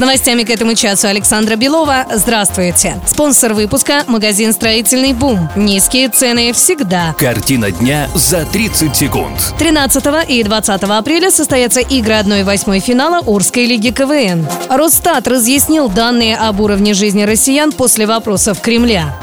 С 0.00 0.02
новостями 0.02 0.44
к 0.44 0.48
этому 0.48 0.74
часу 0.74 1.08
Александра 1.08 1.56
Белова. 1.56 2.06
Здравствуйте. 2.10 2.98
Спонсор 3.06 3.52
выпуска– 3.52 4.04
магазин 4.06 4.54
«Строительный 4.54 5.12
бум». 5.12 5.50
Низкие 5.56 6.08
цены 6.08 6.54
всегда. 6.54 7.14
Картина 7.18 7.70
дня 7.70 8.08
за 8.14 8.46
30 8.46 8.96
секунд. 8.96 9.38
13 9.58 10.02
и 10.26 10.42
20 10.42 10.82
апреля 10.84 11.30
состоятся 11.30 11.80
игры 11.80 12.14
1-8 12.14 12.80
финала 12.80 13.20
Орской 13.26 13.66
лиги 13.66 13.90
КВН. 13.90 14.48
Росстат 14.70 15.28
разъяснил 15.28 15.90
данные 15.90 16.38
об 16.38 16.60
уровне 16.60 16.94
жизни 16.94 17.24
россиян 17.24 17.70
после 17.70 18.06
вопросов 18.06 18.58
Кремля. 18.62 19.14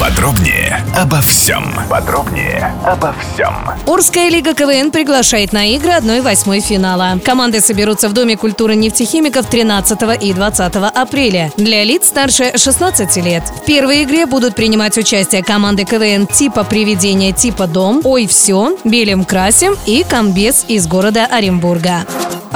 Подробнее 0.00 0.84
обо 0.94 1.20
всем. 1.20 1.64
Подробнее 1.88 2.72
обо 2.84 3.14
всем. 3.14 3.54
Орская 3.86 4.28
лига 4.28 4.54
КВН 4.54 4.90
приглашает 4.90 5.52
на 5.52 5.74
игры 5.74 5.90
1-8 5.92 6.60
финала. 6.60 7.18
Команды 7.24 7.60
соберутся 7.60 8.08
в 8.08 8.12
Доме 8.12 8.36
культуры 8.36 8.74
нефтехимиков 8.76 9.46
13 9.46 10.22
и 10.22 10.32
20 10.32 10.76
апреля. 10.94 11.52
Для 11.56 11.82
лиц 11.82 12.08
старше 12.08 12.56
16 12.56 13.16
лет. 13.24 13.44
В 13.62 13.64
первой 13.64 14.04
игре 14.04 14.26
будут 14.26 14.54
принимать 14.54 14.98
участие 14.98 15.42
команды 15.42 15.84
КВН 15.84 16.26
типа 16.26 16.64
«Привидение», 16.64 17.32
типа 17.32 17.66
«Дом», 17.66 18.00
«Ой, 18.04 18.26
все», 18.26 18.76
«Белим 18.84 19.24
красим» 19.24 19.76
и 19.86 20.04
«Комбез» 20.08 20.66
из 20.68 20.86
города 20.86 21.26
Оренбурга. 21.26 22.04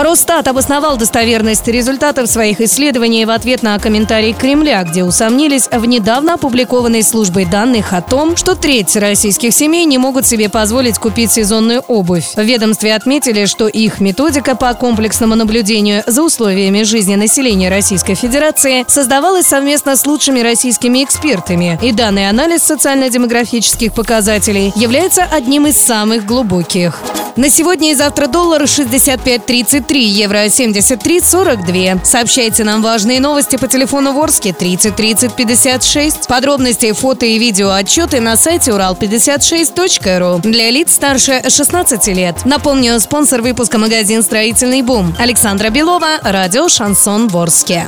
Росстат 0.00 0.46
обосновал 0.46 0.96
достоверность 0.96 1.66
результатов 1.66 2.30
своих 2.30 2.60
исследований 2.60 3.24
в 3.24 3.30
ответ 3.30 3.64
на 3.64 3.76
комментарий 3.80 4.32
Кремля, 4.32 4.84
где 4.84 5.02
усомнились 5.02 5.68
в 5.72 5.84
недавно 5.86 6.34
опубликованной 6.34 7.02
службой 7.02 7.46
данных 7.46 7.92
о 7.92 8.00
том, 8.00 8.36
что 8.36 8.54
треть 8.54 8.94
российских 8.94 9.52
семей 9.52 9.86
не 9.86 9.98
могут 9.98 10.24
себе 10.24 10.48
позволить 10.48 10.98
купить 10.98 11.32
сезонную 11.32 11.80
обувь. 11.88 12.32
В 12.36 12.42
ведомстве 12.42 12.94
отметили, 12.94 13.46
что 13.46 13.66
их 13.66 13.98
методика 13.98 14.54
по 14.54 14.72
комплексному 14.72 15.34
наблюдению 15.34 16.04
за 16.06 16.22
условиями 16.22 16.84
жизни 16.84 17.16
населения 17.16 17.68
Российской 17.68 18.14
Федерации 18.14 18.84
создавалась 18.86 19.46
совместно 19.46 19.96
с 19.96 20.06
лучшими 20.06 20.38
российскими 20.38 21.02
экспертами, 21.02 21.76
и 21.82 21.90
данный 21.90 22.28
анализ 22.28 22.62
социально-демографических 22.62 23.92
показателей 23.92 24.72
является 24.76 25.24
одним 25.24 25.66
из 25.66 25.76
самых 25.76 26.24
глубоких. 26.24 27.02
На 27.36 27.50
сегодня 27.50 27.92
и 27.92 27.94
завтра 27.94 28.26
доллар 28.26 28.62
65.33, 28.62 29.96
евро 29.98 30.46
73.42. 30.46 32.04
Сообщайте 32.04 32.64
нам 32.64 32.82
важные 32.82 33.20
новости 33.20 33.56
по 33.56 33.68
телефону 33.68 34.12
Ворске 34.12 34.52
30 34.52 34.96
30 34.96 35.34
56. 35.34 36.26
Подробности, 36.26 36.92
фото 36.92 37.26
и 37.26 37.38
видео 37.38 37.70
отчеты 37.70 38.20
на 38.20 38.36
сайте 38.36 38.72
урал56.ру 38.72 40.40
для 40.40 40.70
лиц 40.70 40.94
старше 40.94 41.42
16 41.48 42.06
лет. 42.08 42.44
Напомню, 42.44 42.98
спонсор 43.00 43.42
выпуска 43.42 43.78
магазин 43.78 44.22
«Строительный 44.22 44.82
бум». 44.82 45.14
Александра 45.18 45.70
Белова, 45.70 46.18
радио 46.22 46.68
«Шансон 46.68 47.28
Ворске». 47.28 47.86